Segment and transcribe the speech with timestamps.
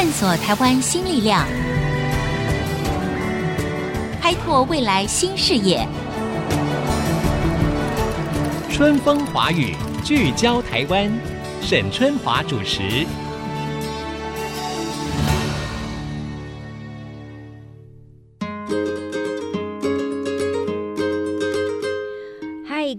[0.00, 1.44] 探索台湾新力量，
[4.22, 5.84] 开拓未来新视野。
[8.70, 9.74] 春风华语，
[10.04, 11.10] 聚焦台湾，
[11.60, 13.04] 沈春华主持。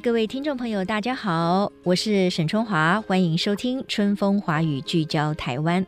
[0.03, 5.85] 各位听众朋友，大家好，我是沈春华，欢迎收听《春风华语》，聚焦台湾。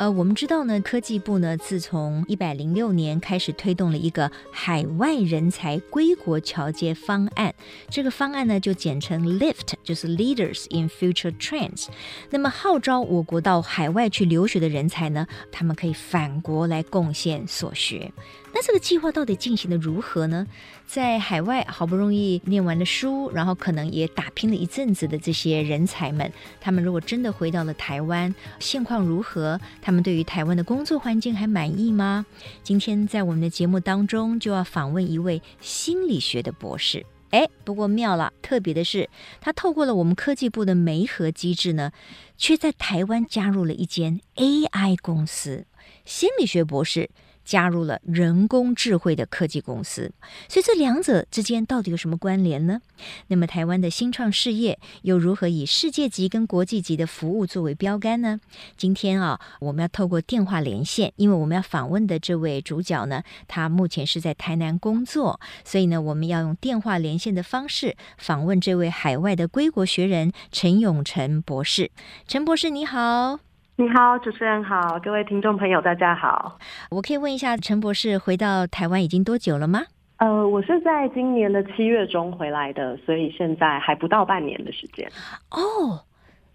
[0.00, 7.54] 呃，我们知道呢，科技部呢，自从一百零六年开始推动了一个海外人才归国侨接方案，
[7.90, 11.88] 这个方案呢就简称 LIFT，就是 Leaders in Future Trends。
[12.30, 18.10] 那么号召我国到海外去留学的人才呢，他们可以返国来贡献所学。
[18.52, 20.46] 那这个计划到底进行得如何呢？
[20.86, 29.60] 在海外好不容易念完了书，然后可能也打拼了一阵子的这些人才们，他们如果真的回到了台湾，现况如何？
[29.80, 32.24] 他他们对于台湾的工作环境还满意吗？
[32.62, 37.04] 今天在我们的节目当中就要访问一位心理学的博士。
[37.30, 39.10] 哎，不过妙了，特别的是，
[39.40, 41.90] 他透过了我们科技部的媒合机制呢，
[42.36, 45.66] 却在台湾加入了一间 AI 公司，
[46.04, 47.10] 心理学博士。
[47.44, 50.12] 加入了人工智慧的科技公司，
[50.48, 52.80] 所以这两者之间到底有什么关联呢？
[53.28, 58.40] 那么台湾的新创事业又如何以世界级跟国际级的服务作为标杆呢？
[58.76, 71.90] 今天啊，我们要透过电话连线，因为我们要访问的这位主角呢，他目前是在台南工作，所以呢，我们要用电话连线的方式访问这位海外的归国学人陈永成博士。
[72.28, 73.49] 陈博士，你好。
[73.80, 76.58] 你好，主持人好，各位听众朋友，大家好。
[76.90, 79.84] 我可以问一下，陈博士回到台湾已经多久了吗？
[80.18, 85.10] 呃，我是在今年的七月中回来的，所以现在还不到半年的时间。
[85.50, 86.04] 哦，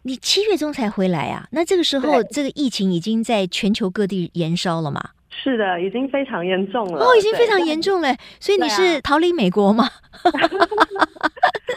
[0.03, 1.47] 你七月中才回来啊？
[1.51, 5.01] 那这个时候，这个疫情已经在全球各地延烧了吗？
[5.43, 7.05] 是的，已经非常严重了。
[7.05, 8.15] 哦，已经非常严重了。
[8.39, 9.87] 所以你是逃离美国吗？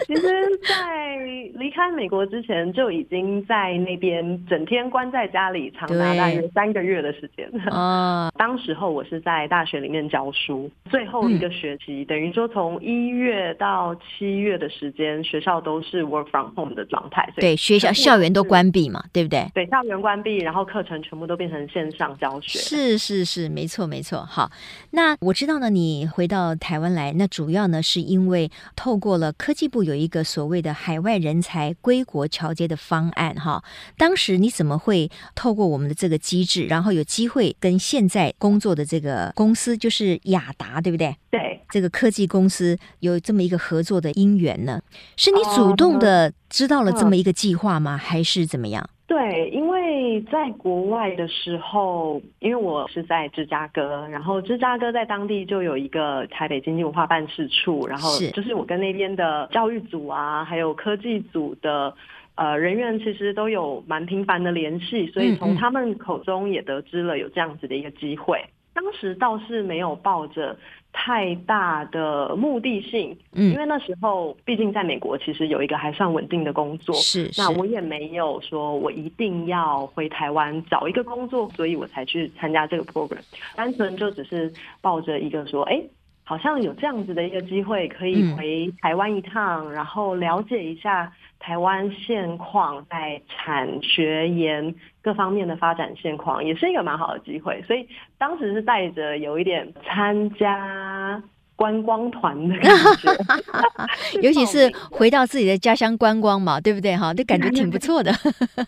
[0.06, 0.22] 其实，
[0.66, 1.16] 在
[1.55, 7.47] 离开美国之前，就已经在那边整天关在家里，长达大约三个月的时间。
[7.71, 17.31] 啊， 当时候我是在大学里面教书，最后一个学期，嗯、等于说从一月到七月的时间，学校都是 work from home 的状态。
[17.37, 19.47] 对，学校校园都关闭嘛，对不对？
[19.54, 22.59] 对，校园关闭，然后课程全部都变成线上教学。
[22.59, 24.25] 是是是，没错没错。
[24.25, 24.50] 好，
[24.92, 29.98] 那我知道呢，你回到台湾来，那主要呢是因为透过了科技部有。
[29.98, 33.64] 一个所谓的海外人才归国桥接的方案，哈，
[33.97, 41.16] 当时你怎么会透过我们的这个机制，然后有机会跟现在工作的这个公司，就是雅达，对不对？
[41.31, 44.81] 对，这个科技公司有这么一个合作的因缘呢？
[45.16, 47.99] 是你主动的知道了这么一个计划吗？
[47.99, 48.89] 还是怎么样？
[49.06, 61.95] 对，因为在国外的时候，因为我是在芝加哥，然后芝加哥在当地就有一个台北经济文化办事处，然后就是我跟那边的教育组啊，还有科技组的
[62.37, 68.43] 呃人员，其实都有蛮频繁的联系，所以从他们口中也得知了有这样子的一个机会。
[68.78, 70.56] 当时倒是没有抱着
[70.93, 83.19] 太大的目的性，嗯，因为那时候毕竟在美国，其实有一个还算稳定的工作，是，是，那我也没有说我一定要回台湾找一个工作，所以我才去参加这个 program，
[83.56, 85.83] 单纯就只是抱着一个说，哎，
[86.28, 91.11] 好像有这样子的一个机会，可以回台湾一趟，嗯，然后了解一下。
[91.41, 101.22] 台湾现况在产学研各方面的发展现况，也是一个蛮好的机会，所以当时是带着有一点参加
[101.59, 106.97] 观光团的感觉， 尤其是回到自己的家乡观光嘛，对不对？
[106.97, 108.15] 哈，这感觉挺不错的。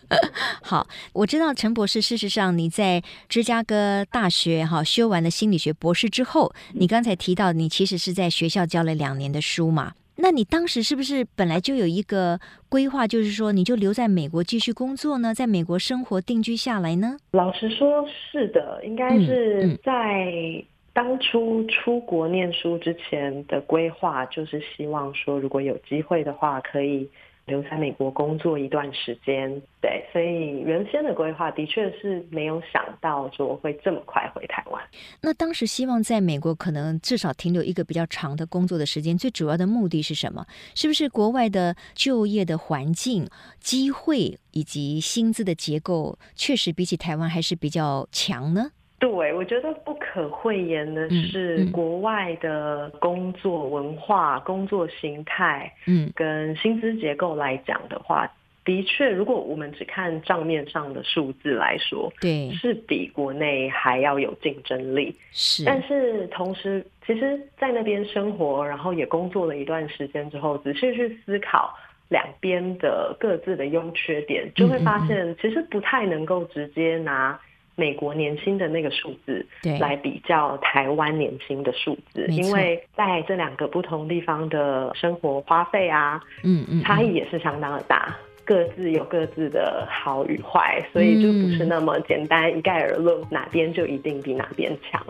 [0.60, 9.92] 好，我知道陈博士，事实上你在芝加哥大学哈修完了心理学博士之后，你刚才提到你其实是在学校教了两年的书嘛。
[10.16, 17.16] 那你当时是不是本来就有一个规划，就是说你就留在美国继续工作呢，在美国生活定居下来呢？
[17.30, 27.08] 老实说，是的，应该是在当初出国念书之前的规划，就是希望说，如果有机会的话，可以。
[27.46, 29.50] 留在美国工作一段时间，
[29.80, 34.80] 对，所以原先的规划的确是没有想到说会这么快回台湾。
[35.20, 40.46] 那当时希望在美国可能至少停留一个比较长的工作的时间，最主要的目的是什么？
[40.76, 43.26] 是不是国外的就业的环境、
[43.58, 48.70] 机会以及薪资的结构确实比起台湾还是比较强呢？
[49.00, 58.30] 对，我觉得不可讳言的是，国外的工作文化、嗯嗯、工作形态，嗯，跟薪资结构来讲的话，的
[58.62, 65.16] 的确，如果我们只看账面上的数字来说，对，是比国内还要有竞争力。
[65.32, 71.74] 是，但是同时，其实，在那边生活，然后也工作了一段时间之后，仔细去思考
[72.10, 77.40] 两边的各自的优缺点，就会发现，其实不太能够直接拿。
[77.80, 95.02] 美国年薪的那个数字，对，来比较台湾年薪的数字，因为在这两个不同地方的生活花费啊，嗯嗯，差异也是相当的大，各自有各自的好与坏，所以就不是那么简单一概而论，哪边就一定比哪边强。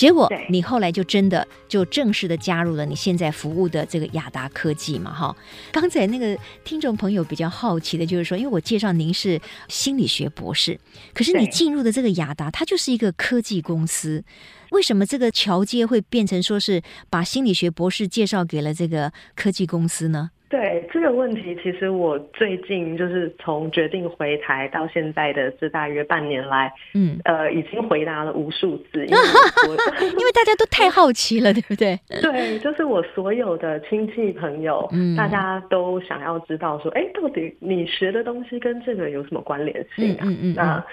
[0.00, 5.12] 结果你后来就真的就正式的加入了你现在服务的这个雅达科技嘛？
[5.12, 5.36] 哈，
[5.70, 9.38] 刚才那个听众朋友比较好奇的就是说，因为我介绍您是
[9.68, 10.80] 心理学博士，
[11.12, 14.24] 可是你进入的这个雅达，它就是一个科技公司，
[14.70, 16.80] 为什么这个桥接会变成说是
[17.10, 20.30] 把心理学博士介绍给了这个科技公司呢？
[20.50, 29.16] 对这个问题，其实我最近就是从决定回台到现在的这大约半年来，嗯，呃，已经回答了无数次，因为
[30.10, 31.96] 因为大家都太好奇了，对不对？
[32.20, 40.22] 对，就是我所有的亲戚朋友，嗯，大家都想要知道说，哎，到底你学的东西跟这个有什么关联性啊？
[40.24, 40.84] 嗯嗯，嗯，那。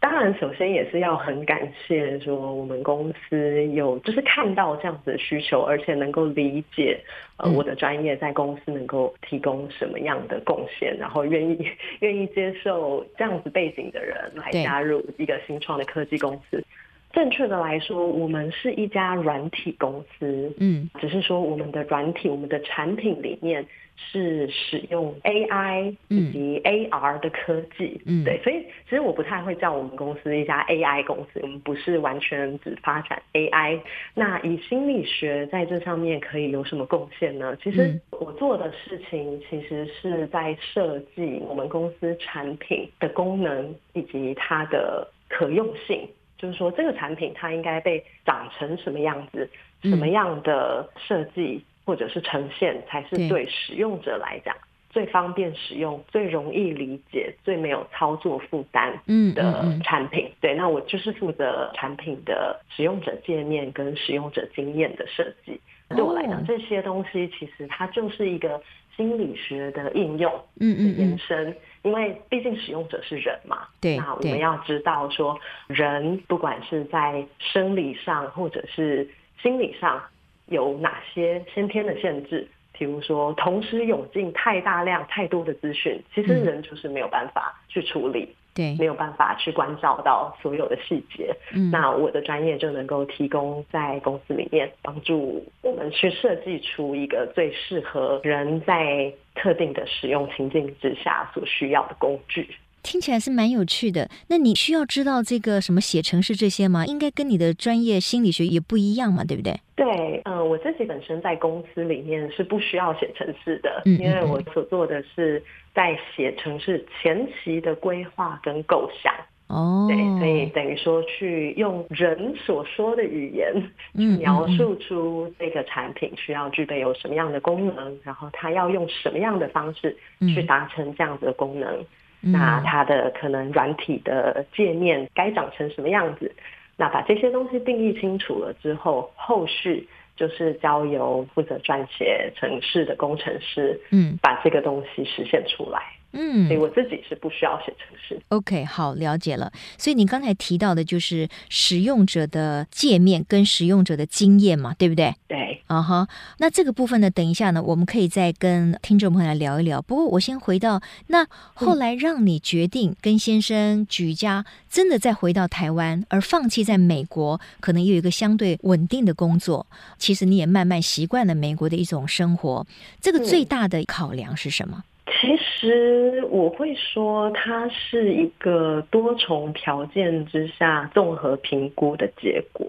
[0.00, 7.00] 当然，首先也是要很感谢说我们公司有就是看到这样子的需求，而且能够理解
[7.36, 11.66] 呃我的专业在公司能够提供什么样的贡献，然后愿意
[11.98, 16.62] 愿意接受这样子背景的人来加入一个新创的科技公司。
[17.10, 23.66] 正确的来说，我们是一家软体公司，嗯，只是说我们的软体，我们的产品里面
[23.98, 33.80] 是使用 AI 以及 AR 的科技，嗯，对，所以其实我不太会叫我们公司一家 AI 公司，我们不是完全只发展 AI。
[34.14, 37.56] 那以心理学在这上面可以有什么贡献呢？
[37.62, 46.08] 其实我做的事情其实是在设计我们公司产品的功能以及它的可用性。
[46.38, 49.50] 就是说，这个产品它应该被长成什么样子，
[49.82, 54.54] 什么样的设计或者是呈现，才是对使用者来讲
[54.90, 58.92] 最方便使用、最容易理解、最没有操作负担
[59.34, 60.30] 的产品。
[60.38, 65.58] 对，那我就是负责产品的使用者界面跟使用者经验的设计。
[65.88, 68.60] 对我来讲，这些东西其实它就是一个
[68.94, 70.30] 心理学的应用，
[70.60, 71.56] 嗯嗯，延伸。
[71.82, 79.08] 因为毕竟使用者是人嘛，对，那我们要知道说，人不管是在生理上或者是
[79.40, 80.02] 心理上
[80.48, 88.34] 有哪些先天的限制，比如说同时涌进太大量太多的资讯，其实人就是没有办法去处理。
[88.54, 91.32] 对，没有办法去关照到所有的细节。
[91.54, 102.48] 嗯，那我的专业就能够提供在公司里面帮助我们去设计出一个最适合人在特定的使用情境之下所需要的工具。
[102.88, 104.08] 听起来是蛮有趣的。
[104.28, 106.86] 那你需要知道这个什么写程式这些吗？
[106.86, 109.60] 应该跟你的专业心理学也不一样嘛，对不对？
[109.76, 109.86] 对，
[110.24, 115.42] 嗯、呃，我自己本身在公司里面是不需要写程式的，嗯因为我所做的是
[115.74, 119.12] 在写程式前期的规划跟构想。
[119.48, 123.50] 哦，对，所以等于说去用人所说的语言
[123.96, 129.94] 去描述出这个产品需要具备有什么样的功能，然后它要用什么样的方式
[130.34, 131.86] 去达成这样子的功能，嗯、
[132.20, 136.34] 那它的可能软体的界面该长成什么样子。
[136.76, 145.80] 那把这些东西定义清楚了之后，后续就是交由负责撰写程式的工程师，嗯，把这个东西实现出来。
[146.12, 148.20] 嗯，所以我自己是不需要写程式。
[148.28, 149.52] OK，好，了解了。
[149.76, 155.14] 所以你刚才提到的就是使用者的界面跟使用者的经验嘛，对不对？
[155.26, 155.62] 对。
[155.66, 159.82] 啊哈，那这个部分呢，等一下呢，我们可以再跟听众朋友来聊一聊。
[159.82, 169.66] 不过我先回到那后来让你决定跟先生举家真的再回到台湾，而放弃在美国可能有一个相对稳定的工作。
[169.98, 172.66] 其实你也慢慢习惯了美国的一种生活。
[173.02, 174.82] 这个最大的考量是什么？
[175.10, 182.66] 其实我会说，它是一个多重条件之下综合评估的结果。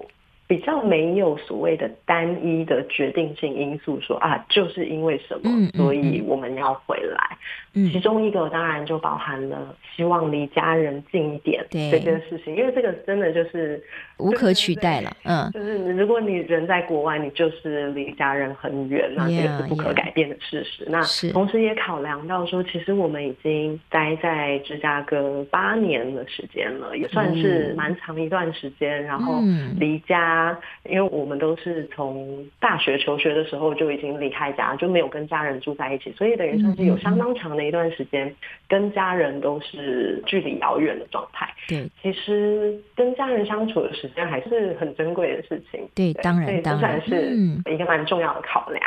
[0.49, 7.37] 比较没有所谓的单一的决定性因素说，说啊，就是因为什么，所以我们要回来。
[7.75, 13.79] 嗯，其中一个当然就包含了希望离家人近一点这件事情，因为这个真的就是
[14.17, 15.15] 无可取代了。
[15.23, 20.83] 嗯，就是如果你人在国外，你就是离家人很远，那这个是不可改变的事实。
[20.85, 29.43] Yeah, 那同时也考量到说，其实我们已经待在芝加哥八年的时间了，也算是蛮长一段时间，然后
[29.77, 30.38] 离家。
[30.39, 38.33] 家，因为我们都是从大学求学的时候就已经离开家，就没有跟家人住在一起，所以等于算是有相当长的一段时间
[38.67, 41.47] 跟家人都是距离遥远的状态。
[41.67, 45.81] 对，其实跟家人相处的时间还是很珍贵的事情。
[45.93, 47.33] 对，对当然，当然是
[47.71, 48.81] 一个蛮重要的考量。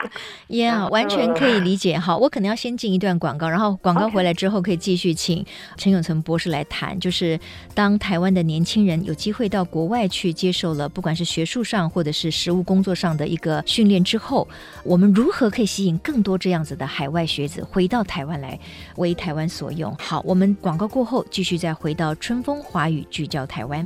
[0.49, 1.97] ，yeah, 完全可以理解。
[1.99, 5.45] 好，我可能要先进一段广告，然后广告回来之后可以继续请
[5.77, 7.39] 陈永存博士来谈，就是
[7.75, 14.47] 当台湾的年轻人有机会到国外去接受了，不管是学学术上或者是实务工作上的一个训练之后，
[14.85, 18.57] 我们如何可以吸引更多这样子的海外学子回到台湾来
[18.95, 19.93] 为台湾所用？
[19.99, 23.85] 好，我们广告过后继续再回到春风华语聚焦台湾。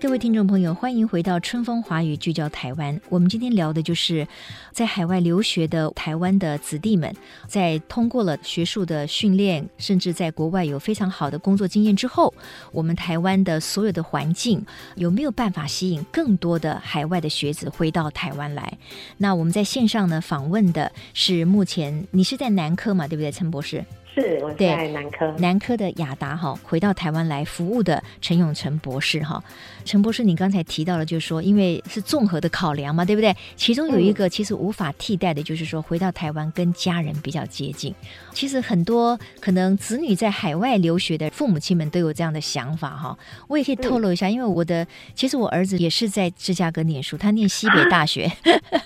[0.00, 2.98] 各位听众朋友，欢迎回到春风华语聚焦台湾。
[3.10, 4.26] 我们今天聊的就是
[4.72, 7.14] 在海外留学的台湾的子弟们，
[7.46, 12.32] 在通过了学术的训练，甚至在国外有非常好的工作经验之后，
[12.72, 14.64] 我们台湾的所有的环境
[14.96, 18.78] 有没有办法吸引更多的海外的学子回到台湾来？
[19.18, 23.84] 那我们在线上呢访问的是目前你是在南科嘛，对不对，陈博士？
[24.14, 29.42] 是，我在南科，南科的亚达哈，回到台湾来服务的陈永成博士哈。
[29.84, 33.34] 陈博士，你刚才提到了，就是说，因为是综合的考量嘛，对不对？
[33.56, 37.94] 其中有一个其实无法替代的，就是说，回到台湾跟家人比较接近。
[38.32, 43.16] 其实很多可能子女在海外留学的父母亲们都有这样的想法哈。
[43.48, 48.30] 我也可以透露一下，因为我的其实我儿子也是在芝加哥念书，他念西北大学。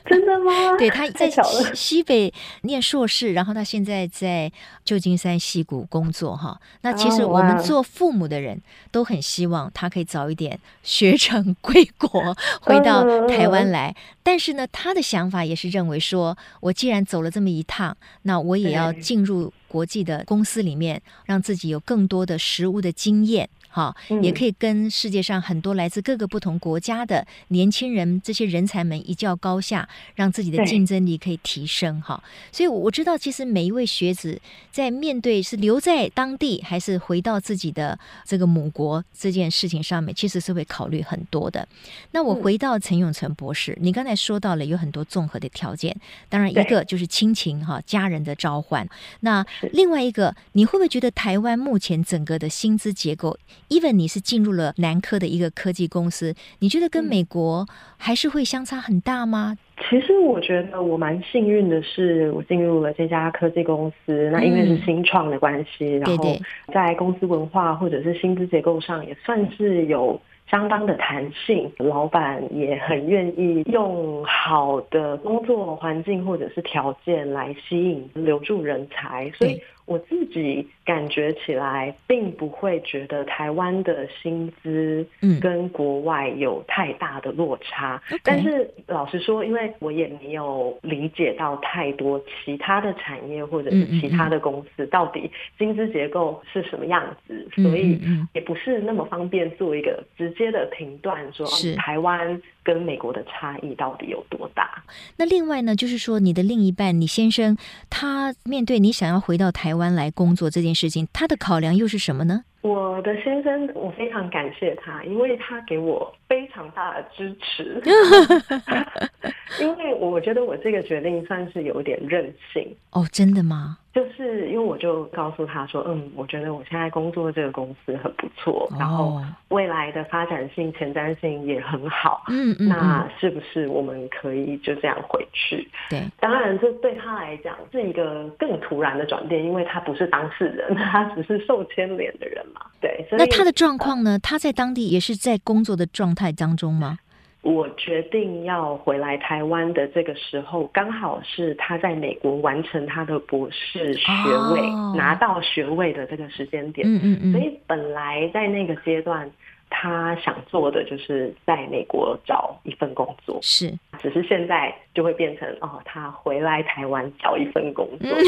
[0.06, 0.76] 真的吗？
[0.78, 1.30] 对，他在
[1.74, 4.50] 西北念硕士，然后他现在在
[4.84, 6.60] 旧金山溪谷工作哈。
[6.82, 13.94] 那其实我们做父母的人都很希望他可以早一点学成 归国，回到台湾来。
[14.22, 23.48] 但是呢，他的想法也是认为说，我既然走了这么一趟，那我也要进入国际的公司里面，让自己有更多的实务的经验。
[23.74, 32.00] 好，也可以跟世界上很多来自各个不同国家的年轻人，这些人才们一较高下，让自己的竞争力可以提升。
[32.00, 34.40] 哈，所以我知道，其实每一位学子
[34.70, 41.66] 在面对是留在当地还是回到自己的这个母国这件事情上面，其实是会考虑很多的。
[42.12, 45.92] 那我回到陈永成博士，你刚才说到了有很多综合的条件，
[46.28, 48.88] 当然一个就是亲情哈，家人的召唤。
[49.18, 53.36] 那另外一个，你会不会觉得台湾目前整个的薪资结构
[53.68, 57.66] ？Even 你是进入了南科的一个科技公司，你觉得跟美国
[57.96, 59.56] 还是会相差很大吗？
[59.88, 66.36] 其实我觉得我蛮幸运的是，我进入了这家科技公司，那因为是新创的关系，嗯、然后
[66.72, 79.60] 在公司文化或者是薪资结构上也算是有相当的弹性，老板也很愿意用好的工作环境或者是条件来吸引留住人才，所以。
[79.86, 85.06] 我自己感觉起来，并不会觉得台湾的薪资
[85.40, 88.00] 跟国外有太大的落差。
[88.10, 98.00] 嗯、但是老实说，因为我也没有理解到太多其他的产业或者是其他的公司到底薪资结构是什么样子，嗯嗯嗯，所以
[98.32, 101.74] 也不是那么方便做一个直接的评断，说是。
[101.74, 104.82] 台湾跟美国的差异到底有多大。
[105.18, 107.56] 那另外呢，就是说你的另一半，你先生，
[107.90, 112.44] 他面对你想要回到台湾来工作这件事情，他的考量又是什么呢？
[112.64, 117.78] 我的先生，我非常感谢他，因为他给我非常大的支持。
[119.60, 122.66] 因为我觉得我这个决定算是有点任性。
[122.90, 123.76] 哦，真的吗？
[123.92, 132.24] 就是因为我就告诉他说，嗯，我觉得我现在工作这个公司很不错，然后未来的发展性、前瞻性也很好。
[132.28, 135.68] 嗯嗯，那是不是我们可以就这样回去？
[135.90, 142.60] 对，当然这对他来讲是一个更突然的转变，因为他不是当事人，他只是受牵连的人嘛。
[142.80, 144.18] 对，那他的状况呢？
[144.18, 146.98] 他在当地也是在工作的状态当中吗？
[147.42, 154.08] 我决定要回来台湾的这个时候，刚好是他在美国完成他的博士学
[154.54, 156.88] 位，哦、拿到学位的这个时间点。
[156.88, 157.32] 嗯嗯嗯。
[157.32, 159.30] 所以本来在那个阶段，
[159.68, 163.38] 他想做的就是在美国找一份工作。
[163.42, 163.70] 是。
[163.98, 168.08] 只是现在就会变成哦，他回来台湾找一份工作。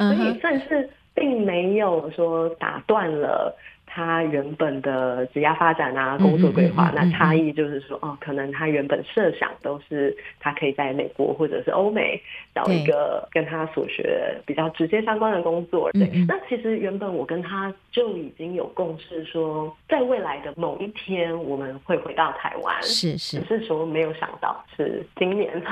[0.00, 3.56] 所以算是并没有说打断了。
[3.94, 12.20] 他原本的职业发展啊，工作规划，那差异就是说，哦，可能他原本设想都是他可以在美国或者是欧美
[12.52, 15.92] 找一个跟他所学比较直接相关的工作。
[15.92, 22.82] 对，那其实原本我跟他就已经有共识，说在未来的某一天我们会回到台湾。
[22.82, 25.54] 是是，只是说没有想到是今年，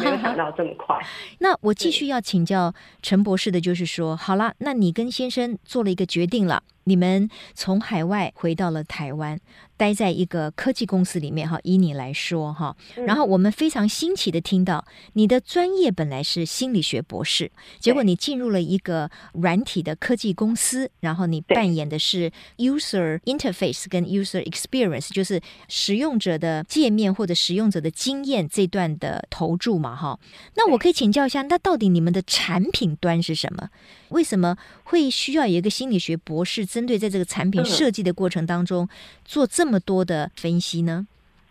[0.00, 0.96] 没有想到这么快。
[1.40, 2.72] 那我继续要请教
[3.02, 6.62] 陈博士的就是说，好了，那你跟先生做了一个决定了。
[6.84, 9.40] 你们从海外回到了台湾，
[9.76, 11.58] 待在一个科技公司里面哈。
[11.62, 12.76] 以你来说哈，
[13.06, 30.18] 然后我们非常新奇的听到你的专业本来是心理学博士，结果你进入了一个软体的科技公司，然后你扮演的是 user interface 跟 user experience，就是使用者的界面或者使用者的经验这段的投注嘛哈。
[30.56, 33.70] 那我可以请教一下，那到底你们的产品端是什么？
[34.10, 36.64] 为什么会需要有一个心理学博士？
[36.64, 38.88] 针对在这个产品设计的过程当中，
[39.24, 41.06] 做这么多的分析呢？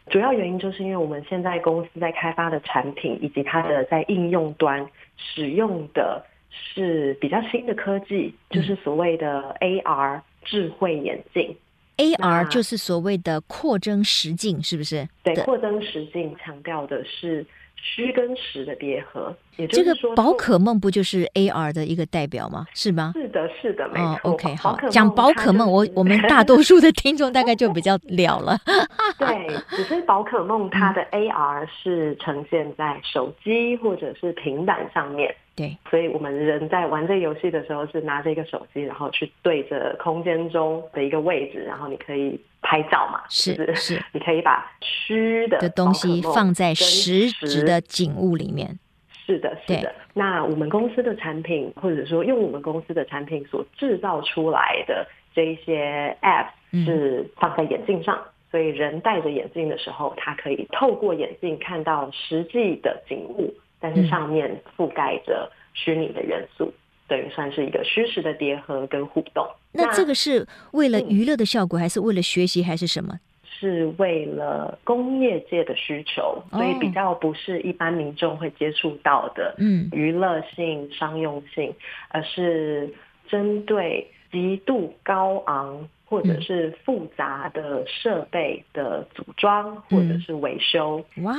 [0.10, 4.86] 主要原因就是因为我们现在公司在开发的产品以及它的在应用端
[5.18, 11.56] 使用的是比较新的科技，就是所谓的 AR 智慧眼镜。
[11.98, 15.08] AR 就是所谓的扩增实境，是不是？
[15.24, 17.46] 对，扩增实境强调的是。
[17.84, 22.66] 虚跟实的叠合，也就是说，这个宝可梦不就是 AR 的一个代表吗？
[22.74, 23.12] 是吗？
[23.14, 24.06] 是的，是的，没错。
[24.16, 28.58] 哦，OK，好，讲宝可梦，我我们大多数的听众大概就比较了了。
[29.20, 35.36] 对，只是宝可梦它的 AR 是呈现在手机或者是平板上面。
[35.56, 48.80] 对，所以我们人在玩这个游戏的时候是拿着一个手机，然后去对着空间中的一个位置，然后你可以拍照嘛，是是，是，你可以把虚的的东西放在实质的景物里面。
[49.26, 49.94] 是的，是的。
[50.14, 56.48] 那我们公司的产品，或者说用我们公司的产品所制造出来的这一些 App
[56.84, 63.54] 是放在眼镜上，嗯，所以人戴着眼镜的时候，他可以透过眼镜看到实际的景物。
[63.84, 66.74] 但是上面覆盖着虚拟的元素，嗯、
[67.10, 69.46] 等于算是一个虚实的叠合跟互动。
[69.74, 73.20] 那这个是为了娱乐的效果，还是为了学习，还是什么？
[73.44, 81.76] 是为了工业界的需求，所以比较不是一般民众会接触到的，嗯，娱乐性、商用性，
[82.08, 82.90] 而是
[83.28, 85.90] 针对极度高昂。
[86.14, 91.04] 或者是复杂的设备的组装，或者是维修。
[91.24, 91.34] 哇、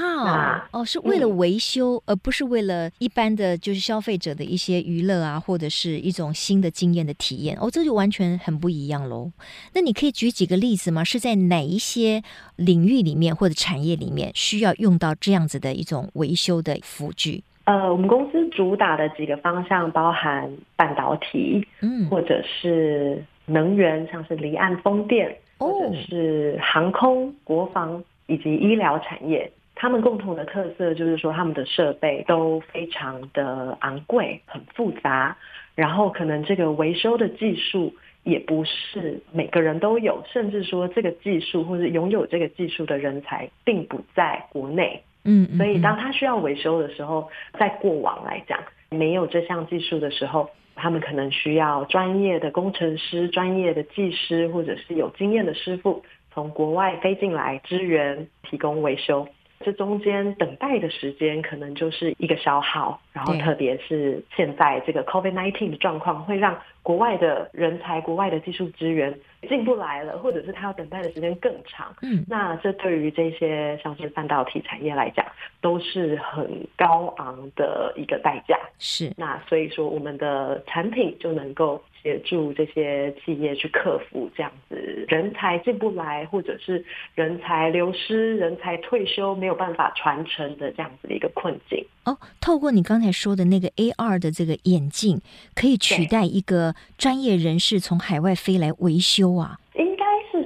[0.72, 7.56] 嗯，哦，是为了维修，而不是为了一般的就是消费者的一些娱乐啊，或者是一种新的经验的体验。
[7.60, 9.30] 哦，这就完全很不一样喽。
[9.74, 11.04] 那你可以举几个例子吗？
[11.04, 12.20] 是在哪一些
[12.56, 17.44] 领域里面或者产业里面需要用到这样子的一种维修的辅具？
[17.66, 23.24] 呃，我们公司主打的几个方向包含半导体，嗯，或者是。
[23.46, 35.36] 能源像是离岸风电，或者是航空、国防以及医疗产业，他们共同的特色就是说，他们的设备都非常的昂贵、很复杂，
[35.74, 45.02] 然后可能这个维修的技术也不是每个人都有，甚至说这个技术或者拥有这个技术的人才并不在国内。
[45.24, 47.28] 嗯，所以当他需要维修的时候，
[47.58, 48.58] 在过往来讲，
[48.90, 50.48] 没有这项技术的时候。
[50.74, 59.28] 他们可能需要专业的工程师、专业的技师，或者是有经验的师傅，从国外飞进来支援提供维修。
[59.64, 71.94] 这中间等待的时间可能就是一个消耗，然后特别是现在这个 COVID-19 的状况，会让国外的人才、国外的技术资源进不来了，或者是他要等待的时间更长。
[72.02, 75.24] 嗯，那这对于这些像是半导体产业来讲，
[75.60, 76.46] 都是很
[76.76, 78.58] 高昂的一个代价。
[78.78, 81.82] 是，那所以说我们的产品就能够。
[82.04, 91.82] 协助这些企业去克服这样子人才进不来，或者是人才流失、人才退休没有办法传承的这样子的一个困境。
[92.04, 95.18] 哦，透过你刚才说的那个 AR 的这个眼镜，
[95.54, 99.58] 可以取代一个专业人士从海外飞来维修啊？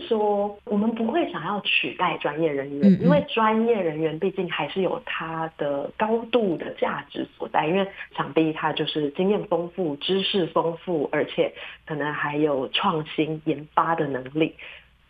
[0.09, 11.53] 说我们不会想要取代专业人员，因为专业人员毕竟还是有他的高度的价值所在，因为想必他就是经验丰富、知识丰富，而且
[11.87, 14.55] 可能还有创新研发的能力，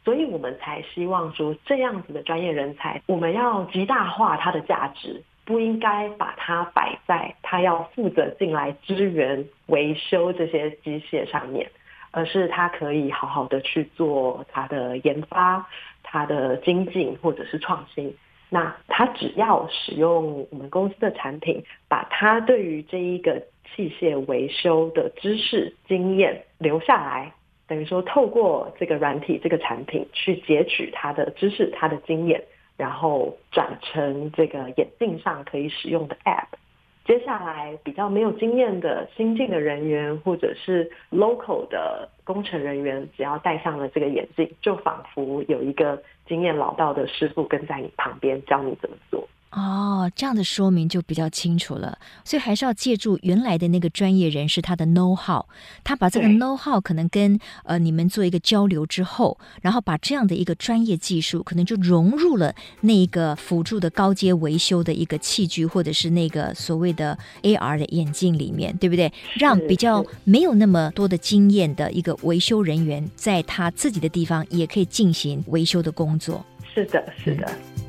[0.04, 11.70] 所以我们才希望说这样子的专业人才，我们要极大化他的价值，不应该把它摆在他要负责进来支援维修这些机械上面。
[12.18, 15.64] 而是他可以好好的去做他的研发、
[16.02, 18.12] 他的精进或者是创新。
[18.50, 27.32] 那他只要使用我们公司的产品，把他对于这一个器械维修的知识经验留下来，
[27.68, 32.42] 等于说透过这个软体这个产品去截取他的知识、他的经验，
[32.76, 36.48] 然后转成这个眼镜上可以使用的 App。
[37.08, 49.26] 接下来比较没有经验的新进的人员，或者是 local 的工程人员，只要戴上了这个眼镜，就仿佛有一个经验老道的师傅跟在你旁边教你怎么做。
[49.50, 51.98] 哦，这样的说明就比较清楚了。
[52.22, 55.46] 所以还是要借助原来的那个专业人士他的 know how，
[55.82, 69.10] 他把这个 know how 可能跟呃你们做一个交流之后，然后把这样的一个专业技术可能就融入了那一个辅助的高阶维修的一个器具，或者是那个所谓的 AR 的眼镜里面，对不对？
[69.34, 76.44] 让比较没有那么多的经验的一个维修人员，在他自己的地方也可以进行维修的工作。
[76.74, 77.50] 是的，是的。
[77.78, 77.87] 嗯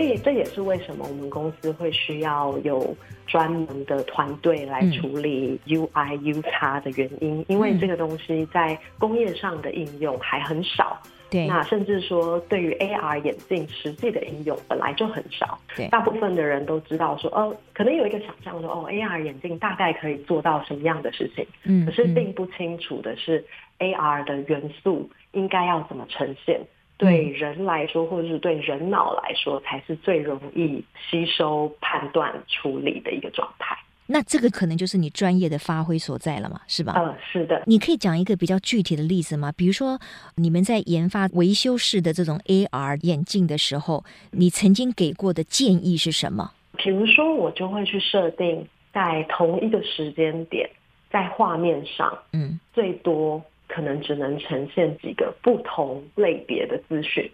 [0.00, 10.98] 以这也是为什么我们公司会需要有专门的团队来处理 UI、UX 的原因，因为这个东西在工业上的应用还很少。
[11.30, 15.56] 对，那甚至说对于 AR 眼镜实际的应用本来就很少。
[15.76, 21.46] 对，大部分的人都知道说，哦，可能有一个想象说，哦，AR 眼镜大概可以做到什么样的事情。
[21.62, 23.44] 嗯，可是并不清楚的是
[23.78, 26.60] ，AR 的元素应该要怎么呈现。
[27.00, 33.74] 对人来说，或者是对人脑来说，才是最容易吸收、判断、处理的一个状态。
[34.06, 36.92] 那这个可能就是你专业的发挥所在了嘛，是吧？
[36.98, 37.62] 嗯，是的。
[37.64, 39.50] 你可以讲一个比较具体的例子吗？
[39.56, 39.98] 比如说，
[40.34, 46.50] 你们在研发维修式的这种 AR 眼镜的时候，你曾经给过的建议是什么？
[46.76, 50.68] 比如说，我就会去设定在同一个时间点，
[51.10, 53.42] 在画面上，嗯，最多。
[53.72, 57.30] 可能只能呈现几个不同类别的资讯，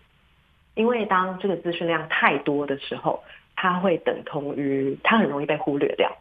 [0.75, 3.25] 因为当这个资讯量太多的时候，
[3.57, 6.15] 它会等同于它很容易被忽略掉。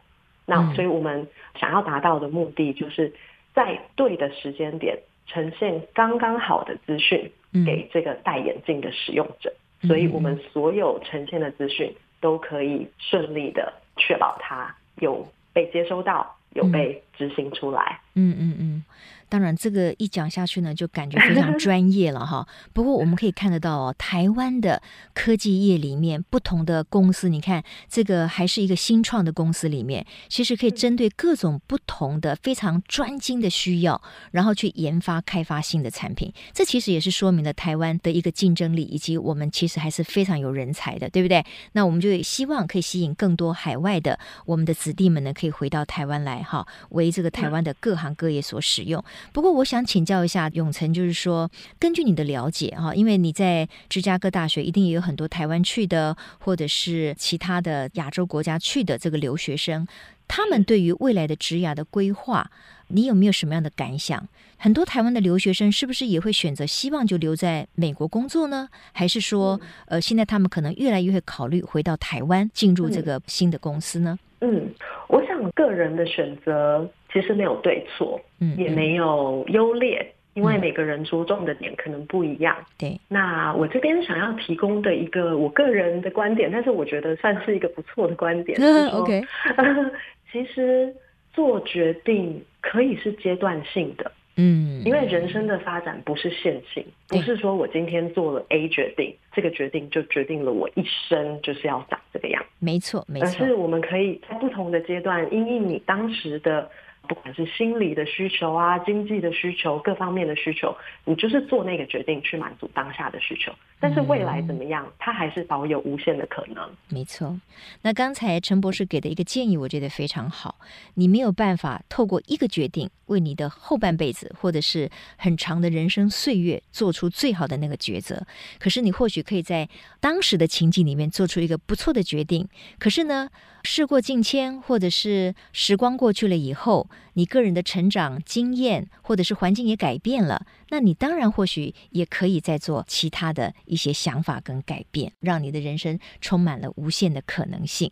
[0.46, 1.28] 那所以我们
[1.60, 3.12] 想要达到的目的，就是
[3.52, 7.30] 在对的时间点呈现刚刚好的资讯
[7.66, 9.52] 给这个戴眼镜的使用者，
[9.82, 18.00] 所以我们所有呈现的资讯都可以顺利的确保它有被接收到，有被执行出来。
[18.14, 18.84] 嗯嗯嗯。
[19.28, 22.46] 当然，这个一讲下去呢，就感觉非常 专业了哈。
[22.72, 24.80] 不过我们可以看得到哦，台湾的
[25.14, 36.32] 科技业里面不同的公司，你看这个还是一个新创的公司里面，其实可以针对各种不同的非常专精的需要，然后去研发开发新的产品。
[36.52, 41.44] 这其实也是说明了台湾的一个竞争力，以及我们其实还是非常有人才的，对不对？
[41.72, 49.02] 那我们就希望可以吸引更多海外的我们的子弟们呢，可以回到台湾来哈，为这个台湾的各行各业所使用。
[49.32, 59.86] 不过，我想请教一下永成，就是说，根据你的了解哈，因为你在芝加哥大学一定也有很多台湾去的，或者是其他的亚洲国家去的这个留学生，
[60.26, 62.50] 他们对于未来的职涯的规划，
[62.88, 64.28] 你有没有什么样的感想？
[64.58, 68.68] 很多台湾的留学生是不是也会选择希望就留在美国工作呢？
[68.92, 74.18] 还是说，呃，现在他们可能越来越会考虑回到台湾进入这个新的公司呢？
[74.40, 74.72] 嗯，
[75.08, 76.88] 我想个人的选择。
[77.16, 82.54] 其实没有对错，嗯，也没有优劣，嗯，因为每个人着重的点可能不一样。
[82.76, 88.54] 对，那我这边想要提供的一个我个人的观点，但是我觉得算是一个不错的观点。
[88.60, 89.22] 嗯，OK，
[90.30, 90.94] 其实
[91.32, 94.12] 做决定可以是阶段性的。
[94.36, 102.44] 嗯，因为人生的发展不是线性，不是说我今天做了 A 决定，这个决定就决定了我一生就是要长这个样。
[102.58, 103.26] 没错，没错。
[103.26, 106.68] 而是我们可以在不同的阶段，因应你当时的。
[107.06, 113.52] 不管是心理的需求啊，经济的需求，各方面的需求，你就是做那个决定去满足当下的需求。
[113.78, 116.68] 但是未来怎么样，它还是保有无限的可能。
[116.88, 117.38] 没错。
[117.82, 120.56] 那刚才陈博士给的一个建议，我觉得非常好。
[120.94, 128.26] 你没有办法透过一个决定，为你的后半辈子或者是很长的人生岁月做出最好的那个抉择。
[128.58, 129.68] 可是你或许可以在
[130.00, 132.48] 当时的情景里面做出一个不错的决定。
[132.78, 133.28] 可是呢，
[133.62, 147.90] 事过境迁，或者是时光过去了以后，你个人的成长经验，或者是环境也改变了，那你当然或许也可以再做其他的一些想法跟改变，让你的人生充满了无限的可能性。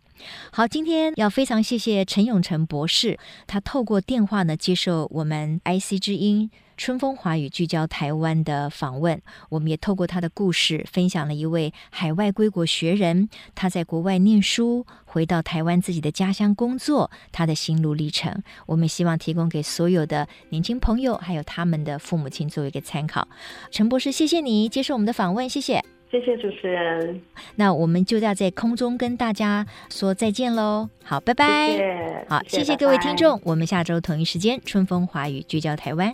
[0.51, 6.51] 好，今天要非常谢谢陈永成博士，他透过电话呢接受我们 IC 之音。
[6.77, 18.43] 春风华语聚焦台湾的访问，我们也透过他的故事，分享了一位海外归国学人，他在国外念书，回到台湾自己的家乡工作，他的心路历程。
[18.65, 23.27] 我们希望提供给所有的年轻朋友，还有他们的父母亲作为一个参考。
[23.71, 25.83] 陈博士，谢谢你接受我们的访问，谢谢。
[26.11, 27.21] 谢谢谢主持人。
[27.55, 30.87] 那我们就要在空中跟大家说再见喽。
[31.03, 31.71] 好，拜拜。
[31.71, 32.25] 谢谢。
[32.29, 33.37] 好，谢谢，谢谢各位听众。
[33.37, 33.51] 拜拜。
[33.51, 36.13] 我们下周同一时间，春风华语聚焦台湾，